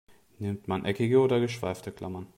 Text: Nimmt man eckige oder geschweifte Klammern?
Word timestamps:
Nimmt 0.39 0.67
man 0.67 0.83
eckige 0.83 1.19
oder 1.19 1.39
geschweifte 1.39 1.91
Klammern? 1.91 2.25